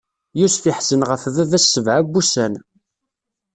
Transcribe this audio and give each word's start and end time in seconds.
Yusef 0.39 0.63
iḥzen 0.71 1.01
ɣef 1.09 1.23
baba-s 1.35 1.65
sebɛa 1.73 2.01
n 2.05 2.07
wussan. 2.11 2.53